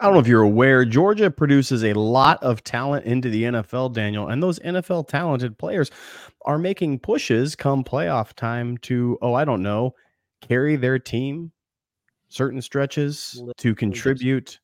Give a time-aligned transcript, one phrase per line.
[0.00, 3.92] I don't know if you're aware, Georgia produces a lot of talent into the NFL,
[3.92, 5.90] Daniel, and those NFL talented players
[6.46, 9.94] are making pushes come playoff time to, oh, I don't know,
[10.40, 11.52] carry their team
[12.30, 14.58] certain stretches to contribute.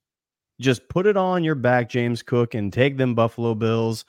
[0.58, 4.06] Just put it on your back, James Cook, and take them Buffalo Bills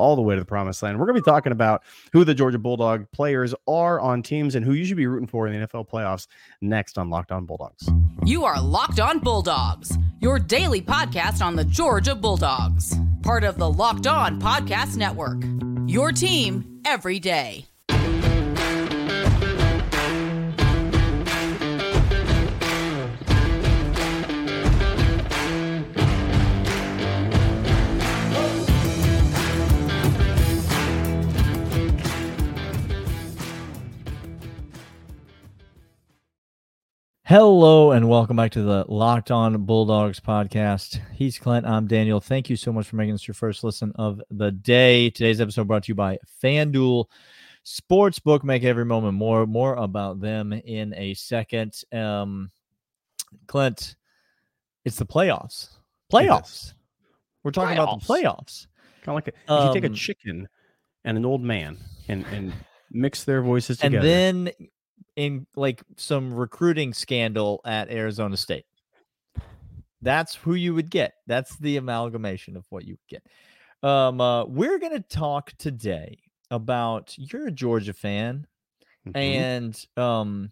[0.00, 0.98] all the way to the promised land.
[0.98, 1.82] We're going to be talking about
[2.12, 5.46] who the Georgia Bulldog players are on teams and who you should be rooting for
[5.46, 6.26] in the NFL playoffs
[6.60, 7.88] next on Locked On Bulldogs.
[8.24, 13.70] You are Locked On Bulldogs, your daily podcast on the Georgia Bulldogs, part of the
[13.70, 15.42] Locked On Podcast Network.
[15.86, 17.69] Your team every day.
[37.30, 41.00] Hello and welcome back to the Locked On Bulldogs podcast.
[41.12, 41.64] He's Clint.
[41.64, 42.20] I'm Daniel.
[42.20, 45.10] Thank you so much for making this your first listen of the day.
[45.10, 47.04] Today's episode brought to you by FanDuel
[47.64, 48.42] Sportsbook.
[48.42, 49.46] Make every moment more.
[49.46, 51.80] More about them in a second.
[51.92, 52.50] Um,
[53.46, 53.94] Clint,
[54.84, 55.68] it's the playoffs.
[56.12, 56.72] Playoffs.
[57.44, 57.82] We're talking playoffs.
[57.84, 58.66] about the playoffs.
[59.04, 60.48] Kind of like a, if um, you take a um, chicken
[61.04, 61.78] and an old man
[62.08, 62.52] and and
[62.90, 64.52] mix their voices together, and then
[65.16, 68.64] in like some recruiting scandal at Arizona State.
[70.02, 71.14] That's who you would get.
[71.26, 73.22] That's the amalgamation of what you get.
[73.82, 76.18] Um, uh, we're going to talk today
[76.50, 78.46] about you're a Georgia fan,
[79.06, 79.16] mm-hmm.
[79.16, 80.50] and um,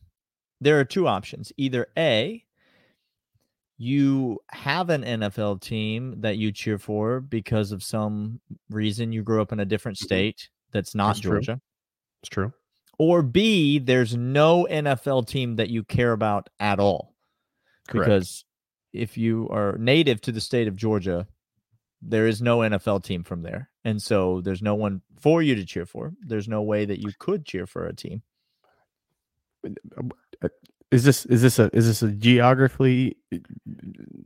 [0.61, 1.53] there are two options.
[1.56, 2.45] Either A,
[3.79, 9.41] you have an NFL team that you cheer for because of some reason you grew
[9.41, 10.06] up in a different mm-hmm.
[10.06, 11.53] state that's not that's Georgia.
[11.53, 11.61] True.
[12.23, 12.53] It's true
[12.99, 17.15] or B, there's no NFL team that you care about at all.
[17.89, 18.07] Correct.
[18.07, 18.45] Because
[18.93, 21.27] if you are native to the state of Georgia,
[22.03, 23.71] there is no NFL team from there.
[23.85, 26.13] And so there's no one for you to cheer for.
[26.21, 28.23] There's no way that you could cheer for a team.
[29.64, 30.48] Uh,
[30.91, 33.17] is this is this a is this a geographically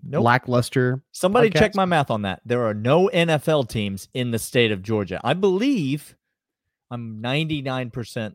[0.05, 0.23] nope.
[0.23, 1.03] lackluster?
[1.11, 1.59] Somebody podcast?
[1.59, 2.41] check my math on that.
[2.45, 5.21] There are no NFL teams in the state of Georgia.
[5.25, 6.17] I believe
[6.91, 8.35] I'm 99%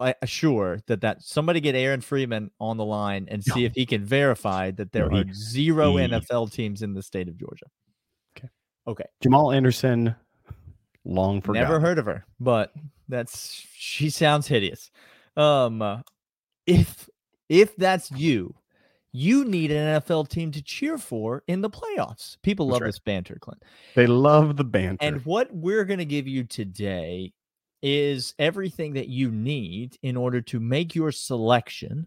[0.00, 3.86] uh, sure that that somebody get Aaron Freeman on the line and see if he
[3.86, 7.66] can verify that there are zero NFL teams in the state of Georgia.
[8.36, 8.48] Okay.
[8.86, 9.04] Okay.
[9.22, 10.14] Jamal Anderson,
[11.04, 11.68] long forgotten.
[11.68, 12.72] Never heard of her, but
[13.08, 14.90] that's she sounds hideous.
[15.36, 16.00] Um, uh,
[16.66, 17.08] if
[17.48, 18.54] if that's you,
[19.12, 22.36] you need an NFL team to cheer for in the playoffs.
[22.42, 22.88] People love right.
[22.88, 23.62] this banter, Clint.
[23.94, 24.98] They love the banter.
[25.00, 27.32] And what we're going to give you today
[27.82, 32.06] is everything that you need in order to make your selection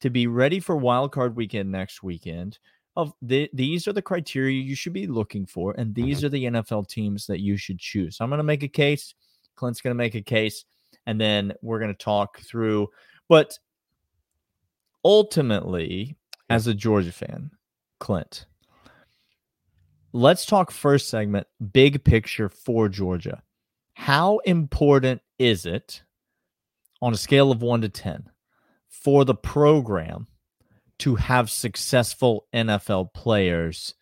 [0.00, 2.58] to be ready for wildcard weekend next weekend
[2.96, 6.26] of the, these are the criteria you should be looking for and these mm-hmm.
[6.26, 8.16] are the NFL teams that you should choose.
[8.16, 9.14] So I'm going to make a case,
[9.56, 10.64] Clint's going to make a case
[11.06, 12.88] and then we're going to talk through
[13.28, 13.58] but
[15.04, 16.16] ultimately
[16.50, 17.52] as a Georgia fan,
[18.00, 18.46] Clint,
[20.12, 23.42] let's talk first segment big picture for Georgia
[24.00, 26.02] how important is it
[27.02, 28.30] on a scale of one to 10
[28.88, 30.26] for the program
[31.00, 33.94] to have successful NFL players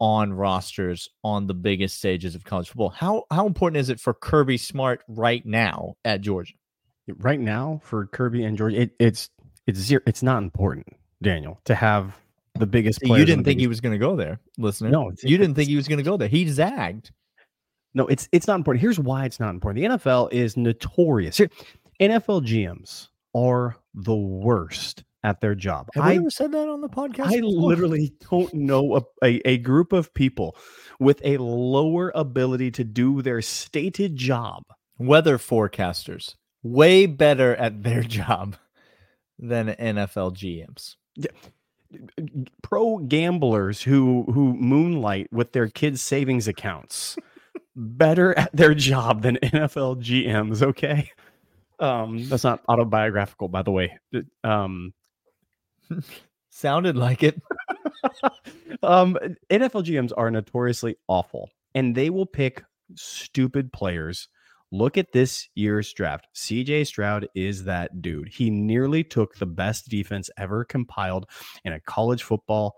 [0.00, 2.88] on rosters on the biggest stages of college football?
[2.88, 6.54] How, how important is it for Kirby Smart right now at Georgia?
[7.18, 9.28] Right now for Kirby and Georgia, it, it's
[9.66, 10.00] it's zero.
[10.06, 10.86] It's not important,
[11.20, 12.16] Daniel, to have
[12.54, 13.00] the biggest.
[13.02, 14.88] You didn't think he was going to go there, listener.
[14.88, 16.28] No, you didn't think he was going to go there.
[16.28, 17.10] He zagged.
[17.94, 18.80] No, it's it's not important.
[18.80, 19.82] Here's why it's not important.
[19.82, 21.36] The NFL is notorious.
[21.36, 21.50] Here,
[22.00, 25.88] NFL GMs are the worst at their job.
[25.94, 27.26] Have I ever said that on the podcast?
[27.26, 27.68] I before?
[27.68, 30.56] literally don't know a, a, a, group of people
[30.98, 34.64] with a lower ability to do their stated job.
[34.98, 38.56] Weather forecasters, way better at their job
[39.38, 40.96] than NFL GMs.
[41.14, 41.30] Yeah.
[42.62, 47.18] Pro gamblers who who moonlight with their kids' savings accounts
[47.76, 50.62] better at their job than NFL GMs.
[50.62, 51.10] Okay,
[51.78, 53.98] um, that's not autobiographical, by the way.
[54.44, 54.92] Um,
[56.50, 57.40] sounded like it.
[58.82, 59.18] um,
[59.50, 62.62] NFL GMs are notoriously awful, and they will pick
[62.94, 64.28] stupid players.
[64.70, 66.28] Look at this year's draft.
[66.34, 68.28] CJ Stroud is that dude.
[68.28, 71.26] He nearly took the best defense ever compiled
[71.64, 72.76] in a college football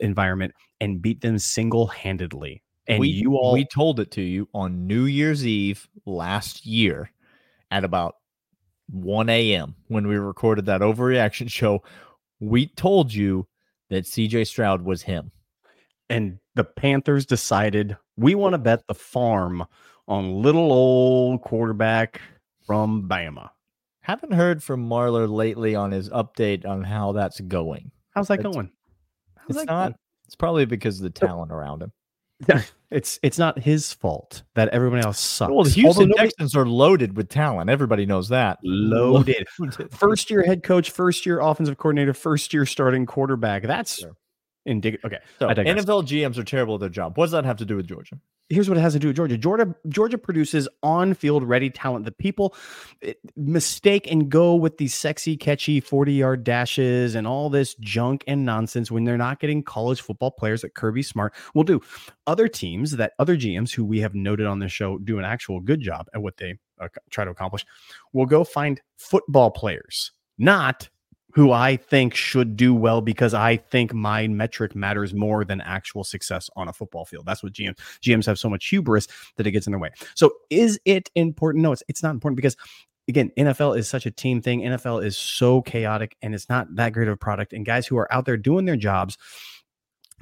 [0.00, 2.62] environment and beat them single handedly.
[2.86, 7.10] And we, you all we told it to you on New Year's Eve last year
[7.70, 8.16] at about
[8.90, 9.74] 1 a.m.
[9.88, 11.82] when we recorded that overreaction show.
[12.40, 13.46] We told you
[13.90, 15.30] that CJ Stroud was him.
[16.10, 19.64] and the Panthers decided we want to bet the farm
[20.06, 22.20] on little old quarterback
[22.66, 23.48] from Bama.
[24.02, 27.90] Haven't heard from Marlar lately on his update on how that's going.
[28.10, 28.70] How's that It's- going?
[29.36, 29.94] How's It's that not.
[30.26, 31.92] It's probably because of the talent around him.
[32.90, 35.50] It's it's not his fault that everybody else sucks.
[35.52, 37.68] Well, the Houston nobody- Texans are loaded with talent.
[37.68, 38.58] Everybody knows that.
[38.62, 39.46] Loaded.
[39.58, 39.92] Loaded.
[39.92, 43.64] first year head coach, first year offensive coordinator, first year starting quarterback.
[43.64, 44.12] That's Sure.
[44.66, 45.04] Indicative.
[45.04, 45.54] Okay, So I.
[45.54, 47.16] NFL GMs are terrible at their job.
[47.16, 48.18] What does that have to do with Georgia?
[48.48, 49.38] here's what it has to do with Georgia.
[49.38, 52.04] Georgia Georgia produces on-field ready talent.
[52.04, 52.54] The people
[53.02, 58.44] eh, mistake and go with these sexy, catchy 40-yard dashes and all this junk and
[58.44, 61.80] nonsense when they're not getting college football players that Kirby Smart will do.
[62.26, 65.60] Other teams that other GMs who we have noted on this show do an actual
[65.60, 67.64] good job at what they uh, try to accomplish
[68.12, 70.88] will go find football players, not
[71.34, 76.04] who I think should do well because I think my metric matters more than actual
[76.04, 77.26] success on a football field.
[77.26, 79.90] That's what GM, GMs have so much hubris that it gets in their way.
[80.14, 81.62] So is it important?
[81.62, 82.56] No, it's it's not important because
[83.08, 84.60] again, NFL is such a team thing.
[84.60, 87.52] NFL is so chaotic and it's not that great of a product.
[87.52, 89.18] And guys who are out there doing their jobs,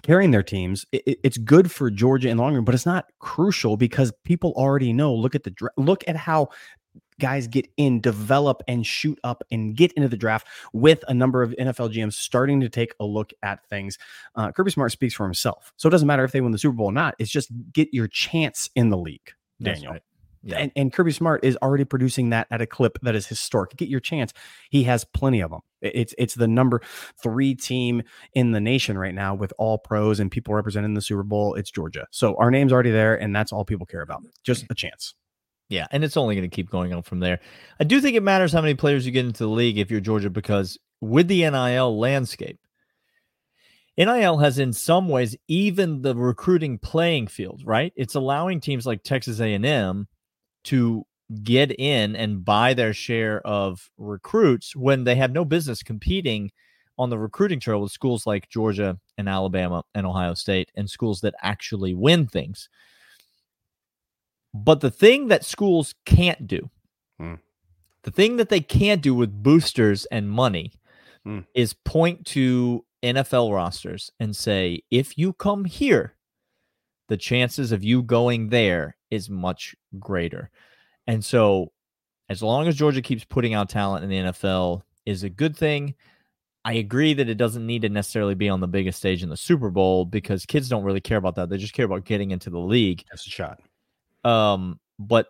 [0.02, 2.86] carrying their teams, it- it- it's good for Georgia in the long run, but it's
[2.86, 5.14] not crucial because people already know.
[5.14, 6.48] Look at the look at how
[7.22, 11.40] guys get in, develop, and shoot up and get into the draft with a number
[11.40, 13.96] of NFL GMs starting to take a look at things.
[14.34, 15.72] Uh, Kirby Smart speaks for himself.
[15.76, 17.14] So it doesn't matter if they win the Super Bowl or not.
[17.20, 19.30] It's just get your chance in the league,
[19.60, 19.92] That's Daniel.
[19.92, 20.02] right.
[20.42, 20.58] Yeah.
[20.58, 23.76] And, and Kirby Smart is already producing that at a clip that is historic.
[23.76, 24.32] Get your chance.
[24.70, 25.60] He has plenty of them.
[25.80, 26.80] It's it's the number
[27.22, 28.02] three team
[28.34, 31.54] in the nation right now with all pros and people representing the Super Bowl.
[31.54, 32.08] It's Georgia.
[32.10, 34.24] So our name's already there, and that's all people care about.
[34.42, 35.14] Just a chance.
[35.72, 37.40] Yeah, and it's only going to keep going on from there.
[37.80, 40.00] I do think it matters how many players you get into the league if you're
[40.00, 42.58] Georgia because with the NIL landscape,
[43.96, 47.90] NIL has in some ways even the recruiting playing field, right?
[47.96, 50.08] It's allowing teams like Texas A&M
[50.64, 51.06] to
[51.42, 56.50] get in and buy their share of recruits when they have no business competing
[56.98, 61.22] on the recruiting trail with schools like Georgia and Alabama and Ohio State and schools
[61.22, 62.68] that actually win things.
[64.54, 66.70] But the thing that schools can't do,
[67.18, 67.34] Hmm.
[68.02, 70.72] the thing that they can't do with boosters and money
[71.24, 71.40] Hmm.
[71.54, 76.16] is point to NFL rosters and say, if you come here,
[77.08, 80.50] the chances of you going there is much greater.
[81.06, 81.72] And so,
[82.28, 85.94] as long as Georgia keeps putting out talent in the NFL, is a good thing.
[86.64, 89.36] I agree that it doesn't need to necessarily be on the biggest stage in the
[89.36, 91.48] Super Bowl because kids don't really care about that.
[91.50, 93.04] They just care about getting into the league.
[93.10, 93.60] That's a shot.
[94.24, 95.28] Um, but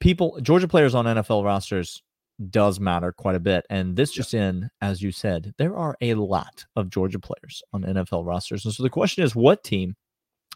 [0.00, 2.02] people, Georgia players on NFL rosters
[2.48, 3.66] does matter quite a bit.
[3.68, 7.82] And this just in, as you said, there are a lot of Georgia players on
[7.82, 8.64] NFL rosters.
[8.64, 9.96] And so the question is, what team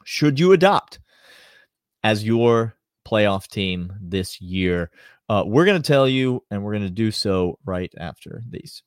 [0.04, 0.98] should you adopt
[2.02, 2.74] as your
[3.06, 4.90] playoff team this year?
[5.28, 8.82] Uh, we're going to tell you, and we're going to do so right after these.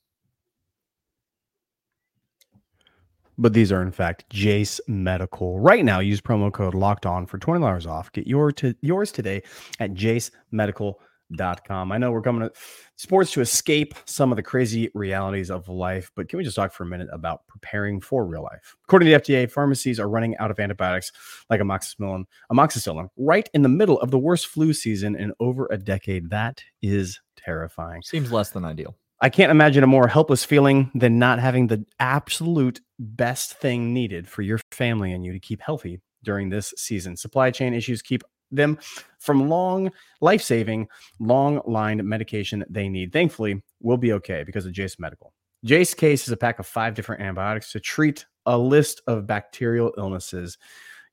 [3.38, 5.60] But these are in fact Jase Medical.
[5.60, 8.12] Right now, use promo code locked on for $20 off.
[8.12, 9.44] Get your to, yours today
[9.80, 11.92] at jasemedical.com.
[11.92, 12.52] I know we're coming to
[12.96, 16.74] sports to escape some of the crazy realities of life, but can we just talk
[16.74, 18.76] for a minute about preparing for real life?
[18.86, 21.12] According to the FDA, pharmacies are running out of antibiotics
[21.50, 25.78] like amoxicillin, amoxicillin right in the middle of the worst flu season in over a
[25.78, 26.32] decade.
[26.32, 28.02] That is terrifying.
[28.02, 28.96] Seems less than ideal.
[29.20, 34.28] I can't imagine a more helpless feeling than not having the absolute best thing needed
[34.28, 37.18] for your family and you to keep healthy during this season.
[37.18, 38.78] Supply chain issues keep them
[39.20, 40.88] from long, life saving,
[41.20, 43.12] long lined medication they need.
[43.12, 45.34] Thankfully, we'll be okay because of Jase Medical.
[45.66, 49.94] Jase Case is a pack of five different antibiotics to treat a list of bacterial
[49.98, 50.60] illnesses,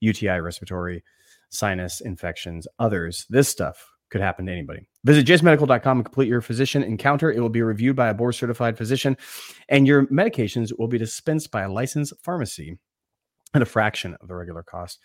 [0.01, 1.03] UTI, respiratory,
[1.49, 3.25] sinus infections, others.
[3.31, 4.87] This stuff could happen to anybody.
[5.05, 7.31] Visit jasemedical.com and complete your physician encounter.
[7.31, 9.17] It will be reviewed by a board certified physician,
[9.69, 12.79] and your medications will be dispensed by a licensed pharmacy
[13.55, 15.01] at a fraction of the regular cost.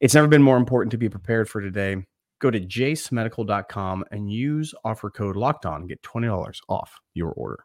[0.00, 1.96] It's never been more important to be prepared for today.
[2.40, 5.86] Go to jasemedical.com and use offer code locked on.
[5.86, 7.64] Get $20 off your order.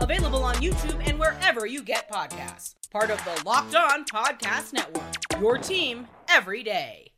[0.00, 2.74] Available on YouTube and wherever you get podcasts.
[2.90, 5.04] Part of the Locked On Podcast Network.
[5.40, 7.10] Your team every day.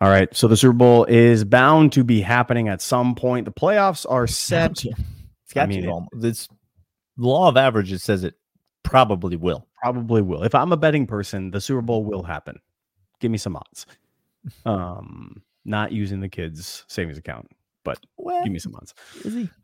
[0.00, 0.34] All right.
[0.34, 3.44] So the Super Bowl is bound to be happening at some point.
[3.44, 4.84] The playoffs are set.
[4.84, 5.90] It's got I mean, to.
[6.12, 6.48] it- This
[7.16, 8.34] law of averages says it
[8.82, 9.66] probably will.
[9.80, 10.42] Probably will.
[10.44, 12.58] If I'm a betting person, the Super Bowl will happen.
[13.20, 13.86] Give me some odds.
[14.66, 17.48] Um, not using the kids' savings account,
[17.84, 18.94] but Well, give me some odds.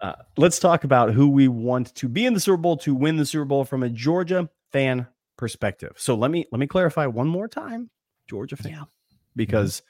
[0.01, 3.17] Uh, let's talk about who we want to be in the Super Bowl to win
[3.17, 5.07] the Super Bowl from a Georgia fan
[5.37, 5.93] perspective.
[5.97, 7.91] So let me let me clarify one more time,
[8.29, 8.87] Georgia fan,
[9.37, 9.83] because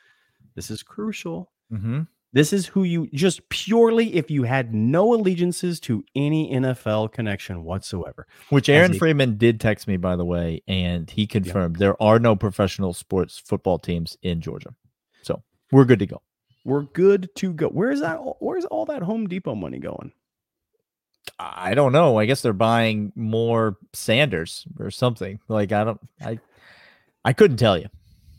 [0.54, 1.50] this is crucial.
[1.73, 2.02] Mm-hmm.
[2.32, 7.64] This is who you just purely if you had no allegiances to any NFL connection
[7.64, 8.26] whatsoever.
[8.50, 12.18] Which Aaron a- Freeman did text me, by the way, and he confirmed there are
[12.18, 14.75] no professional sports football teams in Georgia.
[15.23, 15.42] So
[15.73, 16.20] we're good to go.
[16.64, 17.68] We're good to go.
[17.68, 18.16] Where's that?
[18.40, 20.12] Where's all that Home Depot money going?
[21.38, 22.18] I don't know.
[22.18, 25.38] I guess they're buying more Sanders or something.
[25.48, 26.38] Like I don't I
[27.24, 27.86] I couldn't tell you.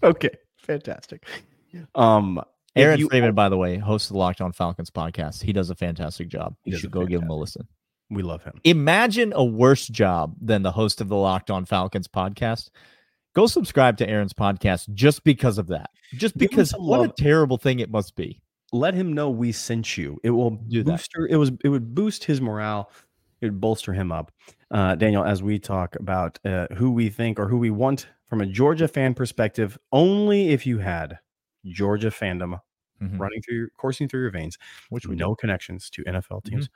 [0.03, 1.25] Okay, fantastic.
[1.95, 2.41] Um,
[2.75, 5.43] Aaron you- Freeman, by the way, hosts the Locked On Falcons podcast.
[5.43, 6.55] He does a fantastic job.
[6.63, 7.67] You should go give him a listen.
[8.09, 8.59] we love him.
[8.63, 12.69] Imagine a worse job than the host of the Locked On Falcons podcast.
[13.36, 15.89] Go subscribe to Aaron's podcast just because of that.
[16.13, 17.09] Just because what love.
[17.09, 18.41] a terrible thing it must be.
[18.71, 20.19] let him know we sent you.
[20.24, 21.05] It will Do that.
[21.29, 21.51] It was.
[21.63, 22.91] It would boost his morale.
[23.41, 24.31] It would bolster him up.
[24.71, 28.41] Uh, Daniel, as we talk about uh, who we think or who we want from
[28.41, 31.19] a Georgia fan perspective, only if you had
[31.65, 32.59] Georgia fandom
[33.01, 33.17] Mhm.
[33.17, 34.57] running through your coursing through your veins,
[34.89, 36.67] Which we no connections to NFL teams,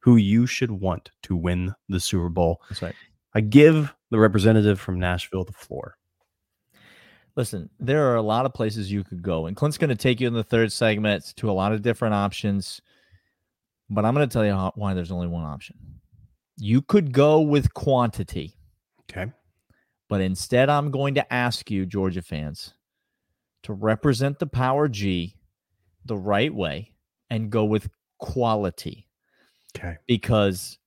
[0.00, 2.62] who you should want to win the Super Bowl.
[2.70, 2.94] That's right.
[3.34, 5.96] I give the representative from Nashville the floor.
[7.34, 10.20] Listen, there are a lot of places you could go, and Clint's going to take
[10.20, 12.80] you in the third segment to a lot of different options.
[13.90, 15.76] But I'm going to tell you how, why there's only one option.
[16.56, 18.56] You could go with quantity,
[19.10, 19.32] Okay.
[20.08, 22.72] but instead, I'm going to ask you, Georgia fans,
[23.64, 25.34] to represent the Power G
[26.04, 26.92] the right way
[27.30, 29.08] and go with quality
[29.76, 29.96] Okay.
[30.06, 30.78] because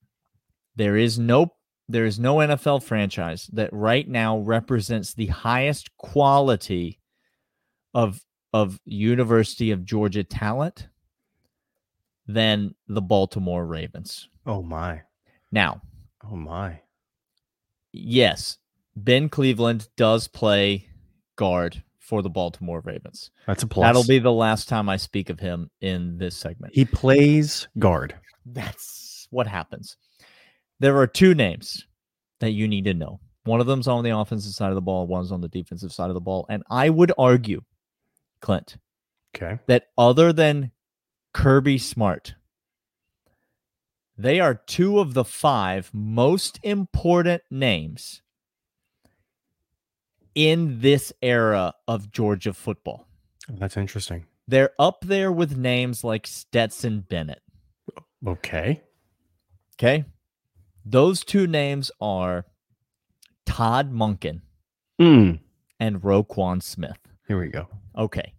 [0.78, 1.52] there is no
[1.90, 7.00] there is no NFL franchise that right now represents the highest quality
[7.94, 8.22] of
[8.54, 10.88] of University of Georgia talent
[12.28, 14.30] than the Baltimore Ravens.
[14.46, 15.02] Oh my.
[15.52, 15.82] Now,
[16.30, 16.82] Oh my.
[17.94, 18.58] yes,
[18.96, 20.90] Ben Cleveland does play
[21.36, 23.32] guard for the Baltimore Ravens.
[23.46, 23.84] That's a plus.
[23.86, 26.74] That'll be the last time I speak of him in this segment.
[26.74, 28.16] He plays guard.
[28.46, 29.98] That's what happens.
[30.80, 31.86] There are two names
[32.40, 33.20] that you need to know.
[33.46, 36.10] One of them's on the offensive side of the ball, one's on the defensive side
[36.10, 36.46] of the ball.
[36.50, 37.62] And I would argue,
[38.42, 38.78] Clint,
[39.36, 39.60] Okay.
[39.68, 40.72] that other than
[41.34, 42.36] Kirby Smart,
[44.18, 48.22] they are two of the five most important names
[50.36, 53.08] in this era of Georgia football.
[53.50, 54.26] That's interesting.
[54.48, 57.42] They're up there with names like Stetson Bennett.
[58.26, 58.82] Okay.
[59.76, 60.06] Okay.
[60.90, 62.46] Those two names are
[63.46, 64.42] Todd Monken
[65.00, 65.40] Mm,
[65.80, 66.98] and Roquan Smith.
[67.28, 67.68] here we go.
[67.98, 68.34] Okay.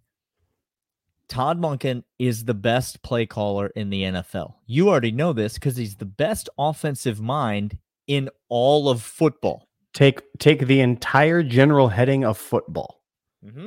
[1.29, 4.55] Todd Monken is the best play caller in the NFL.
[4.65, 7.77] You already know this because he's the best offensive mind
[8.07, 9.67] in all of football.
[9.93, 13.01] Take take the entire general heading of football,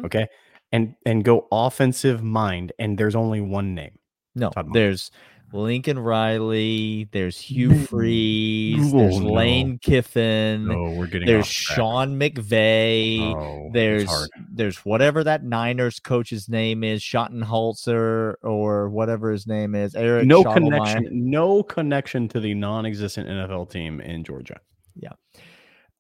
[0.05, 0.27] okay,
[0.73, 3.99] and and go offensive mind, and there's only one name.
[4.35, 5.11] No, there's
[5.53, 7.85] Lincoln Riley, there's Hugh.
[7.85, 9.33] Freeze, Oh, there's no.
[9.33, 11.27] Lane Kiffin, No, we're getting.
[11.27, 11.47] there's.
[11.47, 13.21] Sean McVay.
[13.21, 19.95] Oh, there's there's whatever that Niners coach's name is, Schottenhaltzer or whatever his name is,
[19.95, 20.27] Eric.
[20.27, 21.09] no connection.
[21.31, 24.59] No connection to the non-existent NFL team in Georgia.
[24.95, 25.13] Yeah.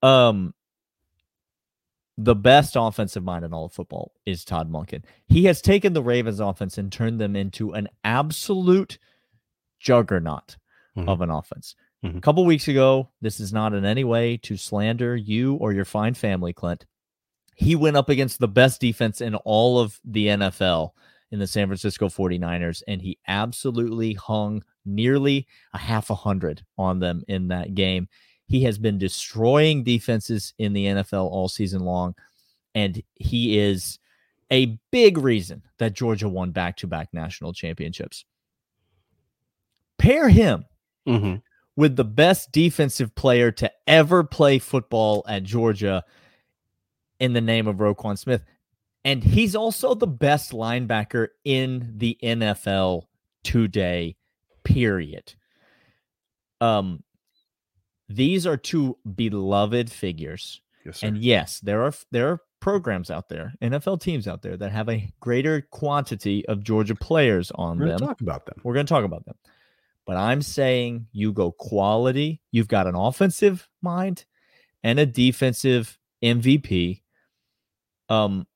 [0.02, 0.54] Um,
[2.18, 5.02] the best offensive mind in all of football is Todd Monken.
[5.28, 8.98] He has taken the Ravens offense and turned them into an absolute
[9.82, 10.56] juggernaut
[10.96, 11.08] Mhm.
[11.08, 11.74] of an offense.
[12.04, 12.22] A Mhm.
[12.22, 16.14] couple weeks ago, this is not in any way to slander you or your fine
[16.14, 16.86] family, Clint.
[17.54, 20.94] He went up against the best defense in all of the NFL
[21.30, 26.98] in the San Francisco 49ers, and he absolutely hung nearly a half a hundred on
[26.98, 28.08] them in that game.
[28.46, 32.14] He has been destroying defenses in the NFL all season long,
[32.74, 33.98] and he is
[34.50, 38.24] a big reason that Georgia won back to back national championships.
[40.02, 40.64] Pair him
[41.06, 41.42] Mhm.
[41.76, 46.02] with the best defensive player to ever play football at Georgia
[47.20, 48.44] in the name of Roquan Smith.
[49.04, 53.08] And he's also the best linebacker in the NFL
[53.44, 54.16] today,
[54.64, 55.34] period.
[56.60, 57.02] Um,
[58.08, 61.06] these are two beloved figures, Yes, sir.
[61.08, 64.88] and yes, there are there are programs out there, NFL teams out there that have
[64.88, 67.88] a greater quantity of Georgia players on them.
[67.88, 67.98] We're them.
[67.98, 68.60] going to talk about them.
[68.62, 69.34] We're going to talk about them.
[70.06, 72.40] But I'm saying you go quality.
[72.50, 74.24] You've got an offensive mind
[74.82, 77.02] and a defensive MVP.
[78.08, 78.46] Um,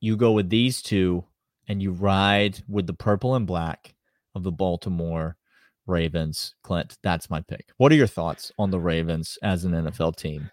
[0.00, 1.24] you go with these two
[1.68, 3.94] and you ride with the purple and black
[4.34, 5.36] of the Baltimore
[5.86, 6.54] Ravens.
[6.62, 7.68] Clint, that's my pick.
[7.76, 10.50] What are your thoughts on the Ravens as an NFL team?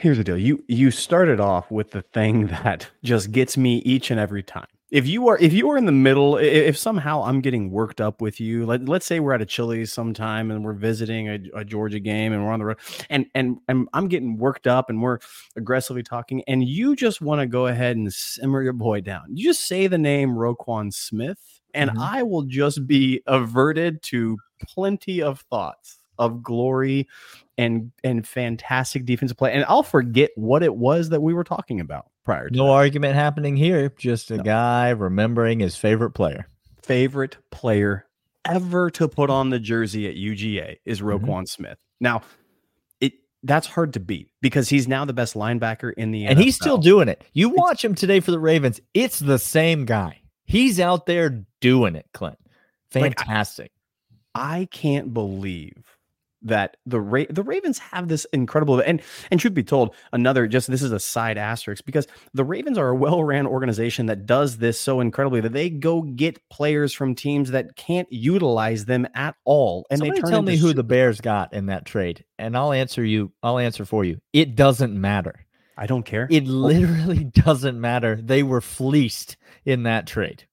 [0.00, 0.38] Here's the deal.
[0.38, 4.66] You you started off with the thing that just gets me each and every time.
[4.90, 8.20] If you are if you are in the middle, if somehow I'm getting worked up
[8.20, 11.64] with you, let, let's say we're at a Chili's sometime and we're visiting a, a
[11.64, 12.78] Georgia game and we're on the road
[13.10, 15.18] and and and I'm getting worked up and we're
[15.56, 19.24] aggressively talking and you just want to go ahead and simmer your boy down.
[19.30, 21.98] You just say the name Roquan Smith and Mhm.
[21.98, 27.08] I will just be averted to plenty of thoughts of glory
[27.58, 29.52] and and fantastic defensive play.
[29.52, 32.72] And I'll forget what it was that we were talking about prior to No that.
[32.72, 33.90] argument happening here.
[33.98, 34.42] Just a No.
[34.42, 36.48] guy remembering his favorite player.
[36.82, 38.04] favorite player
[38.44, 41.20] ever to put on the jersey at UGA is Mhm.
[41.20, 41.78] Roquan Smith.
[41.98, 42.20] Now,
[43.00, 46.56] it that's hard to beat because he's now the best linebacker in the and he's
[46.56, 47.24] still doing it.
[47.32, 48.80] You watch him today for the Ravens.
[48.92, 50.20] It's the same guy.
[50.44, 52.36] He's out there doing it, Clint.
[52.94, 53.72] Like, I- Fantastic.
[54.34, 55.93] I can't believe
[56.44, 60.70] that the Ra- the Ravens have this incredible and and truth be told, another just
[60.70, 64.58] this is a side asterisk because the Ravens are a well ran organization that does
[64.58, 69.34] this so incredibly that they go get players from teams that can't utilize them at
[69.44, 72.24] all, and Somebody they turn tell me who su- the Bears got in that trade,
[72.38, 73.32] and I'll answer you.
[73.42, 74.20] I'll answer for you.
[74.32, 75.44] It doesn't matter.
[75.76, 76.28] I don't care.
[76.30, 76.50] It oh.
[76.50, 78.20] literally doesn't matter.
[78.22, 80.46] They were fleeced in that trade.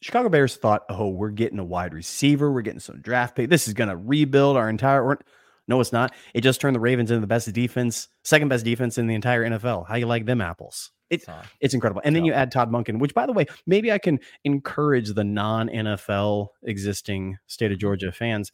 [0.00, 3.50] Chicago Bears thought, oh, we're getting a wide receiver, we're getting some draft pick.
[3.50, 5.18] This is going to rebuild our entire.
[5.66, 6.14] No, it's not.
[6.34, 9.44] It just turned the Ravens into the best defense, second best defense in the entire
[9.44, 9.86] NFL.
[9.86, 10.90] How you like them apples?
[11.10, 11.24] It,
[11.60, 12.02] it's incredible.
[12.04, 15.24] And then you add Todd Monken, which, by the way, maybe I can encourage the
[15.24, 18.52] non NFL existing state of Georgia fans.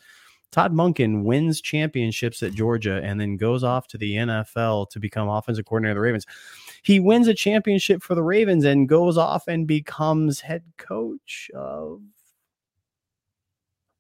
[0.53, 5.29] Todd Monken wins championships at Georgia and then goes off to the NFL to become
[5.29, 6.27] offensive coordinator of the Ravens.
[6.85, 12.01] He wins a championship for the Ravens and goes off and becomes head coach of.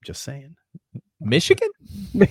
[0.04, 0.54] Just saying.
[1.20, 1.70] Michigan?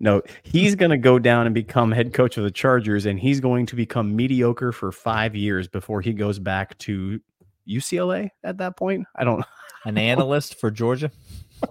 [0.00, 3.40] No, he's going to go down and become head coach of the Chargers, and he's
[3.40, 7.20] going to become mediocre for five years before he goes back to
[7.68, 9.06] UCLA at that point.
[9.16, 9.44] I don't.
[9.84, 11.10] An analyst for Georgia?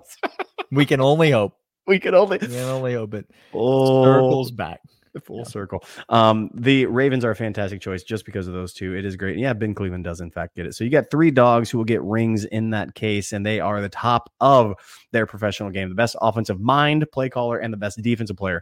[0.69, 1.53] We can only hope.
[1.85, 2.39] We could only.
[2.39, 4.81] We can only hope it Oh, circles back.
[5.23, 5.83] Full circle.
[6.09, 8.95] Um, the Ravens are a fantastic choice just because of those two.
[8.95, 9.37] It is great.
[9.37, 10.75] Yeah, Ben Cleveland does in fact get it.
[10.75, 13.81] So you got three dogs who will get rings in that case, and they are
[13.81, 14.75] the top of
[15.11, 18.61] their professional game, the best offensive mind, play caller, and the best defensive player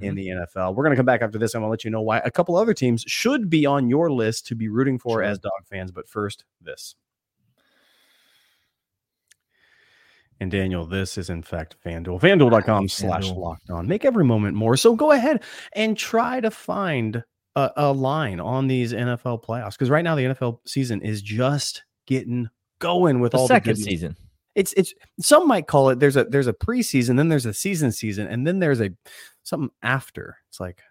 [0.00, 0.16] in Mhm.
[0.16, 0.74] the NFL.
[0.74, 1.54] We're going to come back after this.
[1.54, 4.10] I'm going to let you know why a couple other teams should be on your
[4.10, 5.22] list to be rooting for Sure.
[5.22, 5.92] as dog fans.
[5.92, 6.94] But first, this.
[10.44, 12.20] And Daniel, this is in fact FanDuel.
[12.20, 13.88] FanDuel.com slash locked on.
[13.88, 14.76] Make every moment more.
[14.76, 15.42] So go ahead
[15.74, 17.24] and try to find
[17.56, 19.72] a, a line on these NFL playoffs.
[19.72, 23.74] Because right now the NFL season is just getting going with The all second the
[23.76, 23.86] goodness.
[23.86, 24.16] season.
[24.54, 27.90] It's it's some might call it there's a there's a preseason, then there's a season
[27.90, 28.90] season, and then there's a
[29.44, 30.36] something after.
[30.50, 30.82] It's like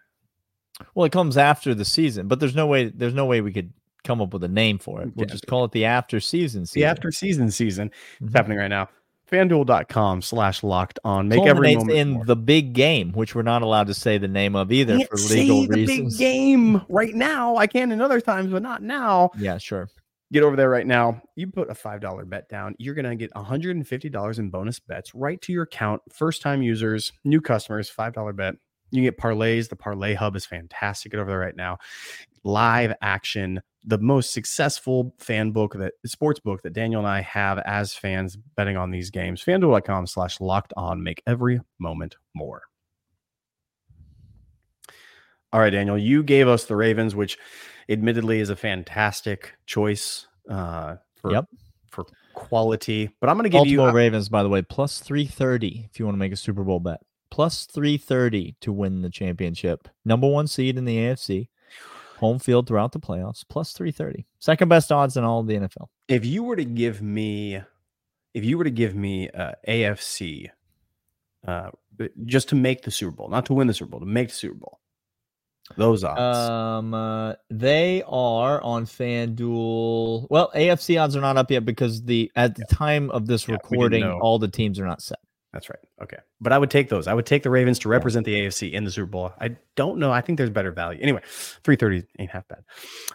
[0.96, 3.72] Well, it comes after the season, but there's no way there's no way we could
[4.02, 5.12] come up with a name for it.
[5.14, 5.32] We'll Yeah.
[5.32, 6.80] just call it the after season season.
[6.80, 7.92] the after season season.
[8.20, 8.36] It's Mhm.
[8.36, 8.88] happening right now.
[9.30, 11.28] FanDuel.com slash locked on.
[11.28, 12.24] Make every moment in more.
[12.24, 15.16] the big game, which we're not allowed to say the name of either Can't for
[15.16, 16.18] legal the reasons.
[16.18, 17.56] Big game right now.
[17.56, 19.30] I can in other times, but not now.
[19.38, 19.88] Yeah, sure.
[20.32, 21.22] Get over there right now.
[21.36, 22.74] You put a five dollar bet down.
[22.78, 26.02] You're gonna get 150 dollars in bonus bets right to your account.
[26.12, 28.54] First time users, new customers, five dollar bet.
[28.90, 29.68] You get parlays.
[29.68, 31.12] The parlay hub is fantastic.
[31.12, 31.78] Get over there right now.
[32.42, 37.58] Live action, the most successful fan book that sports book that Daniel and I have
[37.58, 39.42] as fans betting on these games.
[39.44, 41.02] FanDuel.com slash locked on.
[41.02, 42.62] Make every moment more.
[45.52, 47.38] All right, Daniel, you gave us the Ravens, which
[47.88, 51.44] admittedly is a fantastic choice uh, for Yep.
[51.90, 53.08] for quality.
[53.20, 56.06] But I'm going to give you Baltimore Ravens, by the way, plus 330 if you
[56.06, 57.00] want to make a Super Bowl bet.
[57.30, 59.88] Plus 330 to win the championship.
[60.04, 61.48] Number one seed in the AFC.
[62.18, 63.44] Home field throughout the playoffs.
[63.48, 64.26] Plus 330.
[64.38, 65.88] Second best odds in all of the NFL.
[66.08, 67.60] if you were to give me
[68.34, 70.50] if you were to give me uh, AFC
[71.46, 71.70] uh,
[72.24, 74.34] just to make the Super Bowl, not to win the Super Bowl, to make the
[74.34, 74.80] Super Bowl,
[75.76, 76.20] those odds.
[76.48, 80.26] Um, uh, they are on FanDuel.
[80.30, 83.54] Well, AFC odds are not up yet because the at the time of this Yeah,
[83.54, 85.18] recording, all the teams are not set.
[85.54, 85.78] That's right.
[86.02, 86.16] Okay.
[86.40, 87.06] But I would take those.
[87.06, 89.32] I would take the Ravens to represent the AFC in the Super Bowl.
[89.40, 90.10] I don't know.
[90.10, 90.98] I think there's better value.
[91.00, 91.20] Anyway,
[91.62, 92.64] 330 ain't half bad.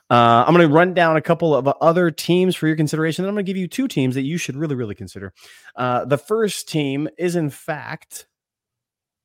[0.09, 3.23] Uh, I'm going to run down a couple of other teams for your consideration.
[3.23, 5.33] Then I'm going to give you two teams that you should really, really consider.
[5.75, 8.27] Uh, the first team is, in fact,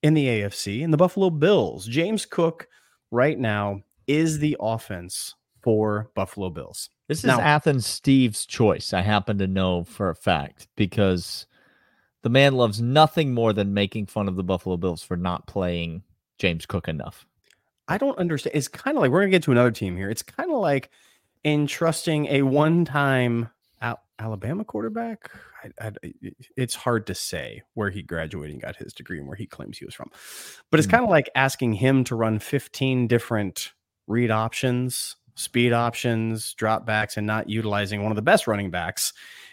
[0.02, 1.86] in the AFC, in the Buffalo Bills.
[1.86, 2.66] James Cook,
[3.12, 6.90] right now, is the offense for Buffalo Bills.
[7.06, 8.92] This is Now- Athens Steve's choice.
[8.92, 11.46] I happen to know for a fact because
[12.24, 16.02] the man loves nothing more than making fun of the Buffalo Bills for not playing
[16.38, 17.24] James Cook enough.
[17.86, 18.56] I don't understand.
[18.56, 20.08] It's kind of like we're going to get to another team here.
[20.10, 20.90] It's kind of like
[21.44, 23.50] entrusting a one-time
[23.82, 25.30] Al- Alabama quarterback.
[25.62, 25.92] I, I,
[26.56, 29.78] it's hard to say where he graduated and got his degree and where he claims
[29.78, 30.10] he was from,
[30.70, 30.90] but it's Hmm.
[30.92, 33.72] kind of like asking him to run 15 different
[34.06, 39.12] read options, speed options, drop backs, and not utilizing one of the best running backs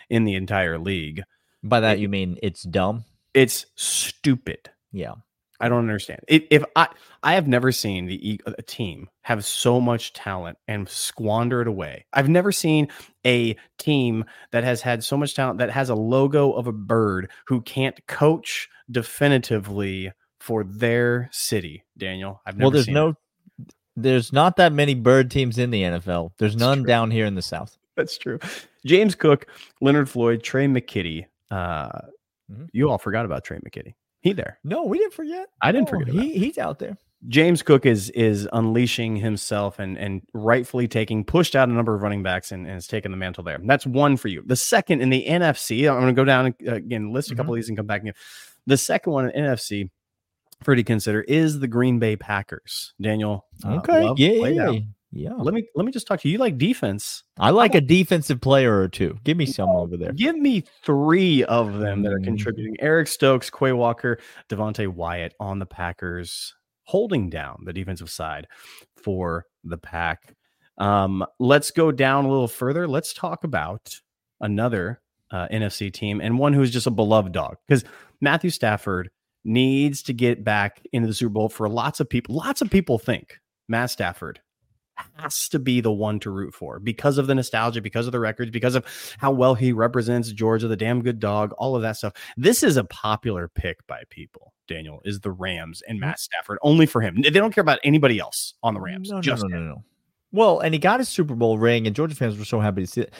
[0.09, 1.23] in the entire league.
[1.63, 3.05] By that It- you mean it's dumb?
[3.33, 4.69] It's stupid.
[4.91, 5.13] Yeah.
[5.59, 6.21] I don't understand.
[6.27, 6.87] It, if I
[7.21, 12.07] I have never seen the a team have so much talent and squander it away.
[12.13, 12.87] I've never seen
[13.27, 17.29] a team that has had so much talent that has a logo of a bird
[17.45, 21.83] who can't coach definitively for their city.
[21.97, 23.15] Daniel, I've never Well, there's no it.
[23.95, 26.31] there's not that many bird teams in the NFL.
[26.39, 26.87] There's It's none true.
[26.87, 27.77] down here in the South.
[27.95, 28.39] That's true.
[28.85, 29.45] James Cook,
[29.79, 31.25] Leonard Floyd, Trey McKitty.
[31.51, 31.89] Uh,
[32.51, 32.67] Mhm.
[32.73, 33.93] You all forgot about Trey McKitty.
[34.21, 34.59] He there.
[34.63, 35.47] No, we didn't forget.
[35.61, 36.97] I didn't No, forget He, he's out there.
[37.27, 42.01] James Cook is is unleashing himself and and rightfully taking pushed out a number of
[42.01, 43.57] running backs and, and has taken the mantle there.
[43.63, 44.43] That's one for you.
[44.45, 47.53] The second in the NFC, I'm going to go down and, again, list a couple
[47.53, 48.01] of these and come back.
[48.01, 48.13] Again.
[48.67, 49.89] The second one in NFC
[50.63, 52.93] for to consider is the Green Bay Packers.
[52.99, 54.01] Daniel, uh, Okay.
[54.17, 54.79] yeah,
[55.11, 55.37] yeah, down.
[55.37, 55.37] yeah.
[55.37, 55.43] Yeah.
[55.43, 56.33] Let me let me just talk to you.
[56.33, 57.23] You like defense?
[57.39, 59.17] I like a defensive player or two.
[59.23, 60.13] Give me some over there.
[60.13, 62.23] Give me three of them that are Mm.
[62.25, 62.75] contributing.
[62.79, 64.17] Eric Stokes, Quay Walker,
[64.49, 68.47] Devonte Wyatt on the Packers, holding down the defensive side
[68.95, 70.35] for the pack.
[70.77, 72.87] Um, let's go down a little further.
[72.87, 73.95] Let's talk about
[74.39, 77.83] another uh, NFC team and one who's just a beloved dog because
[78.21, 79.09] Matthew Stafford
[79.43, 82.35] needs to get back into the Super Bowl for lots of people.
[82.35, 84.39] Lots of people think Matt Stafford
[85.17, 88.19] has to be the one to root for because of the nostalgia, because of the
[88.19, 88.85] records, because of
[89.17, 92.13] how well he represents Georgia, the damn good dog, all of that stuff.
[92.37, 94.53] This is a popular pick by people.
[94.67, 96.07] Daniel is the Rams and mm-hmm.
[96.07, 97.21] Matt Stafford only for him.
[97.21, 99.09] They don't care about anybody else on the Rams.
[99.09, 99.83] No, no, just no, no, no.
[100.31, 102.87] Well, and he got his Super Bowl ring, and Georgia fans were so happy to
[102.87, 103.13] see it.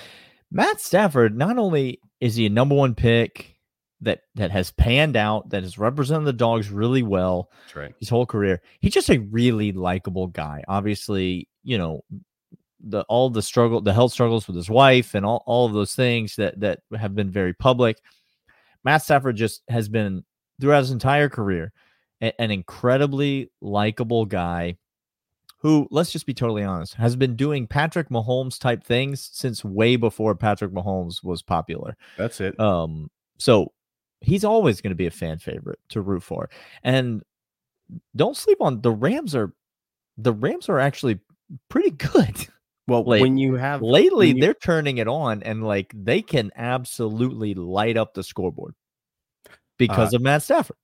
[0.49, 3.57] Matt Stafford, not only is he a number one pick
[4.01, 7.93] that that has panned out, that has represented the dogs really well That's right.
[7.99, 8.61] his whole career.
[8.79, 10.63] He's just a really likable guy.
[10.67, 12.03] Obviously, you know,
[12.79, 15.95] the all the struggle, the health struggles with his wife, and all, all of those
[15.95, 18.01] things that that have been very public.
[18.83, 20.23] Matt Stafford just has been
[20.59, 21.71] throughout his entire career
[22.21, 24.77] a- an incredibly likable guy
[25.59, 29.95] who, let's just be totally honest, has been doing Patrick Mahomes type things since way
[29.95, 31.95] before Patrick Mahomes was popular.
[32.17, 32.59] That's it.
[32.59, 33.71] Um, so
[34.21, 36.49] he's always going to be a fan favorite to root for.
[36.83, 37.21] And
[38.15, 39.53] don't sleep on the Rams are
[40.17, 41.19] the Rams are actually
[41.69, 42.47] pretty good.
[42.87, 46.51] Well, like, when you have Lately, you- they're turning it on and like they can
[46.55, 48.73] absolutely light up the scoreboard
[49.77, 50.75] because of Matt Stafford.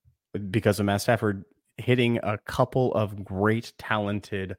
[0.50, 1.44] because of Matt Stafford
[1.78, 4.56] hitting a couple of great talented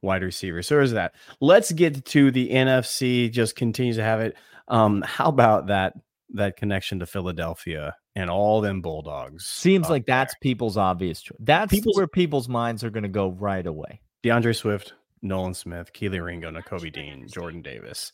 [0.00, 0.66] wide receivers.
[0.68, 1.14] So there's that.
[1.40, 3.30] Let's get to the NFC.
[3.30, 4.36] Just continues to have it.
[4.68, 5.94] Um, how about that
[6.34, 9.44] that connection to Philadelphia and all them Bulldogs?
[9.44, 11.36] Seems like that's people's obvious choice.
[11.40, 14.00] That's People's- where people's minds are going to go right away.
[14.22, 18.12] D'Andre Swift, Nolan Smith, Kelee Ringo, Nakobe Dean, Jordan Davis,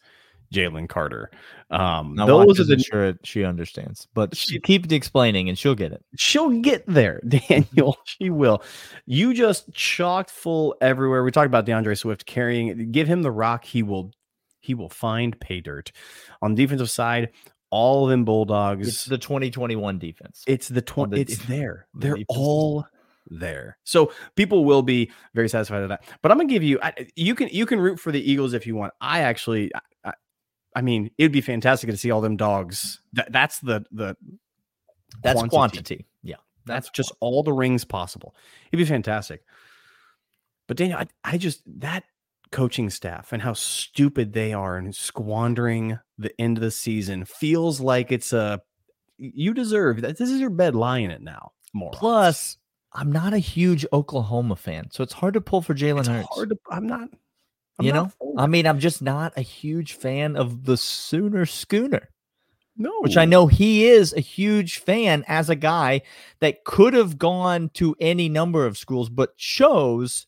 [0.53, 1.31] Jalen Carter.
[1.71, 5.49] Um, Now, those watch are the isn't sure she understands, but She- she keep explaining
[5.49, 6.05] and she'll get it.
[6.17, 7.97] she'll get there, Daniel.
[8.05, 8.63] she will.
[9.07, 11.23] You just chalked full everywhere.
[11.25, 12.93] We talked about D'Andre Swift carrying.
[12.93, 13.65] Give him the rock.
[13.65, 14.13] He will.
[14.61, 15.93] He will find pay dirt.
[16.43, 17.31] On the defensive side,
[17.71, 18.89] all of them Bulldogs.
[18.89, 20.43] It's the 2021 defense.
[20.47, 21.17] It's the twenty.
[21.17, 21.87] the It's def- there.
[21.95, 22.87] They're defensive all
[23.31, 23.79] there.
[23.85, 26.05] So people will be very satisfied with that.
[26.23, 26.79] But I'm gonna give you.
[26.83, 28.93] I, you can you can root for the Eagles if you want.
[29.01, 29.71] I actually.
[30.05, 30.13] I,
[30.77, 33.01] I, mean, it'd be fantastic to see all them dogs.
[33.15, 34.17] That, that's the the
[35.23, 35.57] That's quantity.
[35.57, 36.07] quantity.
[36.23, 36.37] Yeah.
[36.67, 38.37] That's just all the rings possible.
[38.71, 39.43] It'd be fantastic.
[40.69, 42.05] But Daniel, I, I just that
[42.53, 47.81] coaching staff and how stupid they are and squandering the end of the season feels
[47.81, 48.61] like it's a
[49.17, 50.19] you deserve that.
[50.19, 51.53] This is your bed lying it now.
[51.75, 52.57] More Plus,
[52.93, 56.29] I'm not a huge Oklahoma fan, so it's hard to pull for Jalen Hurts.
[56.31, 56.59] hard to.
[56.71, 57.09] I'm not.
[57.79, 61.47] I'm you not know, I mean, I'm just not a huge fan of the Sooner
[61.47, 62.09] Schooner.
[62.77, 66.03] No, which I know he is a huge fan as a guy
[66.41, 70.27] that could have gone to any number of schools, but chose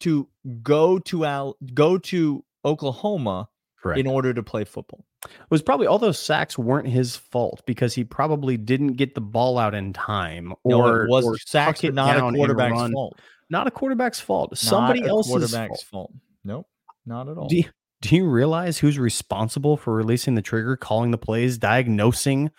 [0.00, 0.28] to
[0.62, 3.48] go to Al go to Oklahoma
[3.82, 4.00] correct.
[4.00, 5.04] in order to play football.
[5.24, 9.20] It was probably all those sacks weren't his fault because he probably didn't get the
[9.20, 13.18] ball out in time, No, or it was or tuck it not a quarterback's fault.
[13.50, 14.56] Not a quarterback's fault.
[14.56, 16.10] Somebody not a else's quarterback's fault.
[16.10, 16.22] fault.
[16.44, 16.66] Nope,
[17.04, 17.48] not at all.
[17.48, 17.64] Do you,
[18.00, 22.50] do you realize who's responsible for releasing the trigger, calling the plays, diagnosing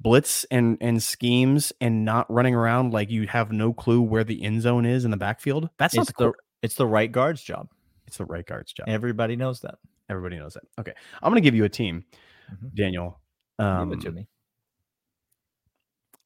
[0.00, 4.42] blitz and and schemes, and not running around like you have no clue where the
[4.42, 5.70] end zone is in the backfield?
[5.78, 7.68] That's not the, the it's the right guard's job.
[8.06, 8.88] it's the right guard's job.
[8.88, 9.76] Everybody knows that.
[10.10, 10.64] Everybody knows that.
[10.78, 10.92] Okay,
[11.22, 12.04] I'm going to give you a team,
[12.52, 12.74] Mhm.
[12.74, 13.20] Daniel.
[13.58, 14.26] Give Um, it to me.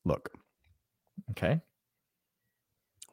[0.04, 0.30] look,
[1.30, 1.60] Okay.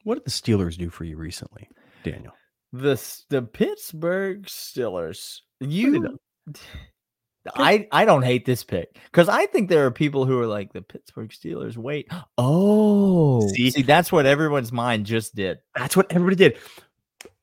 [0.04, 1.68] what did the Steelers do for you recently,
[2.04, 2.34] Daniel?
[2.74, 2.96] The
[3.30, 5.42] the Pittsburgh Steelers.
[5.60, 6.18] You
[7.56, 10.72] I I don't hate this pick because I think there are people who are like
[10.74, 11.76] the Pittsburgh Steelers.
[11.76, 12.08] Wait,
[12.38, 13.72] oh, See?
[13.72, 15.58] see, that's what everyone's mind just did.
[15.76, 16.60] That's what everybody did.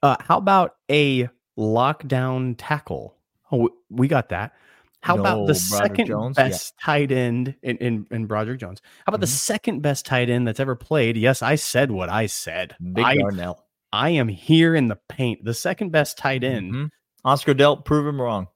[0.03, 3.18] Uh, how about a lockdown tackle?
[3.53, 4.55] Oh, we got that.
[5.01, 6.37] How about the Broderick second Jones?
[6.37, 6.49] Yeah.
[6.49, 8.83] best tight end in, in, in Broderick Jones?
[9.07, 9.31] How about the Mhm.
[9.31, 11.17] second best tight end that's ever played?
[11.17, 12.75] Yes, I said what I said.
[12.93, 15.45] Big I, Darnell, I am here in the paint.
[15.45, 16.73] The second best tight end.
[16.75, 16.91] Mhm.
[17.25, 18.49] Oscar Delp, prove him wrong.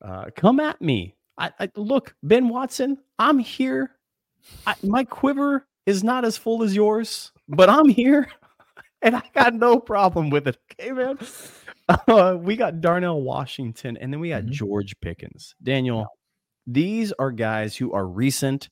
[0.00, 1.16] Uh, come at me.
[1.38, 2.98] I, I look, Ben Watson.
[3.18, 3.92] I'm here.
[4.66, 8.28] I, my quiver is not as full as yours, but I'm here,
[9.02, 10.58] and I got no problem with it.
[10.72, 11.18] Okay, man.
[11.88, 14.50] Uh, we got Darnell Washington, and then we got Mhm.
[14.50, 15.54] George Pickens.
[15.62, 16.06] Daniel,
[16.66, 18.68] these are guys who are recent,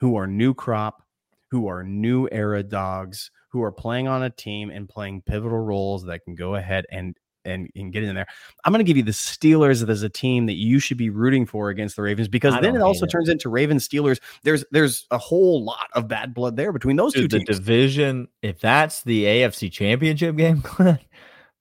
[0.00, 1.02] who are new crop,
[1.50, 6.04] who are new era dogs, who are playing on a team and playing pivotal roles
[6.04, 8.26] that can go ahead and and, and get in there.
[8.66, 11.46] I'm going to give you the Steelers as a team that you should be rooting
[11.46, 13.10] for against the Ravens because I then it also it.
[13.10, 14.20] turns into Ravens Steelers.
[14.42, 17.58] There's there's a whole lot of bad blood there between those Dude, two the teams.
[17.58, 21.00] division, if that's the AFC championship game, Clint,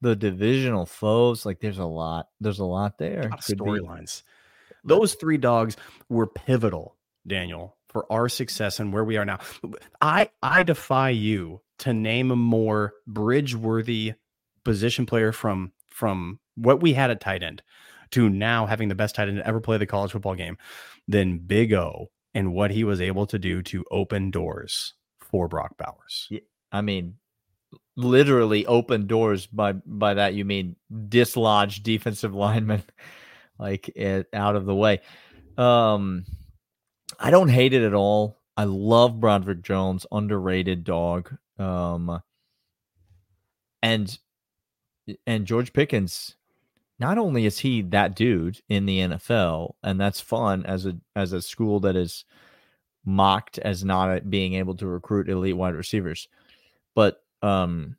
[0.02, 3.24] the divisional foes, like there's a lot, there's a lot there.
[3.24, 4.24] lot of Could be- storylines.
[4.84, 5.76] Those three dogs
[6.08, 6.96] were pivotal,
[7.28, 9.40] Daniel, for our success and where we are now.
[10.00, 14.14] I I defy you to name a more bridge-worthy
[14.64, 17.62] position player from from what we had at tight end
[18.12, 20.58] to now having the best tight end to ever play the college football game
[21.08, 25.78] than Big O and what he was able to do to open doors for Brock
[25.78, 26.28] Bowers.
[26.30, 26.40] Yeah,
[26.72, 27.16] I mean,
[27.96, 29.46] literally open doors.
[29.48, 30.76] By by that you mean
[31.10, 32.84] dislodge defensive linemen,
[33.58, 35.02] like it, out of the way.
[35.58, 36.26] Um,
[37.20, 38.40] I don't hate it at all.
[38.56, 41.36] I love Broderick Jones, underrated dog.
[41.58, 42.22] Um,
[43.82, 44.18] and
[45.26, 46.36] and George Pickens.
[47.00, 51.32] Not only is he that dude in the NFL, and that's fun as a as
[51.32, 52.26] a school that is
[53.06, 56.28] mocked as not being able to recruit elite wide receivers,
[56.96, 57.96] but um,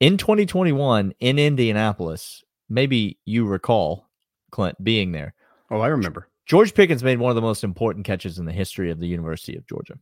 [0.00, 4.08] in 2021 in Indianapolis, maybe you recall
[4.50, 5.34] Clint being there.
[5.70, 6.28] Oh, I remember.
[6.46, 9.56] George Pickens made one of the most important catches in the history of the University
[9.56, 9.94] of Georgia.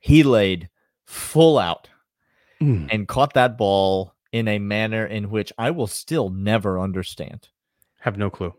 [0.00, 0.68] He laid
[1.04, 1.88] full out
[2.60, 2.88] Mm.
[2.92, 7.48] and caught that ball in a manner in which I will still never understand.
[8.00, 8.54] Have no clue.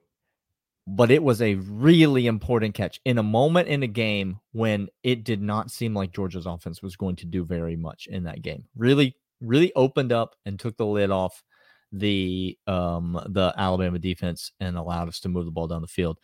[0.87, 5.23] But it was a really important catch in a moment in a game when it
[5.23, 8.65] did not seem like Georgia's offense was going to do very much in that game.
[8.75, 11.43] Really, really opened up and took the lid off
[11.91, 16.19] the um the Alabama defense and allowed us to move the ball down the field.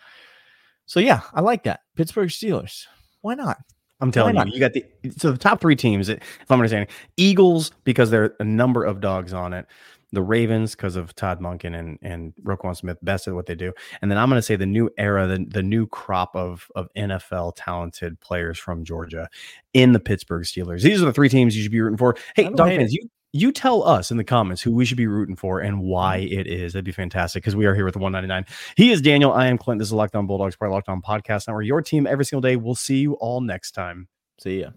[0.86, 1.82] So yeah, I like that.
[1.96, 2.86] Pittsburgh Steelers.
[3.22, 3.58] Why not?
[4.02, 4.84] I'm telling you, you got the
[5.16, 6.10] so the top three teams.
[6.10, 6.20] If
[6.50, 9.68] I'm understanding, Eagles because there are a number of dogs on it.
[10.12, 13.74] The Ravens because of Todd Monken and and Roquan Smith, best at what they do.
[14.02, 16.90] And then I'm going to say the new era, the the new crop of of
[16.98, 19.30] NFL talented players from Georgia
[19.74, 20.82] in the Pittsburgh Steelers.
[20.82, 22.16] These are the three teams you should be rooting for.
[22.36, 25.36] Hey, dog fans, you you tell us in the comments who we should be rooting
[25.36, 26.74] for and why it is.
[26.74, 28.46] That'd be fantastic because we are here with the 199.
[28.76, 29.32] He is Daniel.
[29.32, 29.80] I am Clint.
[29.80, 31.66] This is Locked On Bulldogs, part Locked On Podcast Network.
[31.66, 32.58] Your team every single day.
[32.58, 34.08] We'll see you all next time.
[34.40, 34.72] See ya.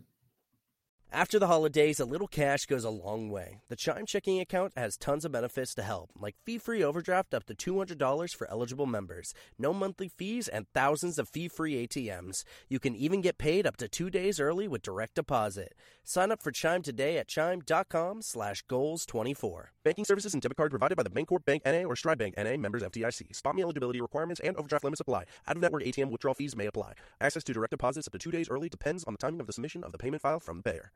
[1.15, 3.61] After the holidays, a little cash goes a long way.
[3.69, 7.55] The Chime checking account has tons of benefits to help, like fee-free overdraft up to
[7.55, 12.43] $200 for eligible members, no monthly fees, and thousands of fee-free ATMs.
[12.69, 15.75] You can even get paid up to two days early with direct deposit.
[16.03, 19.67] Sign up for Chime today at chime.com slash goals24.
[19.85, 22.57] Banking services and debit card provided by the Bancorp Bank NA or Stride Bank NA
[22.57, 23.39] members FDIC.
[23.39, 25.25] SpotMe eligibility requirements and overdraft limits apply.
[25.47, 26.95] Out of network ATM withdrawal fees may apply.
[27.21, 29.53] Access to direct deposits up to two days early depends on the timing of the
[29.53, 30.91] submission of the payment file from the payer.